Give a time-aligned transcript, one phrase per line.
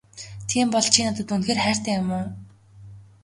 [0.49, 2.25] Тийм бол чи надад үнэхээр хайртай юм уу?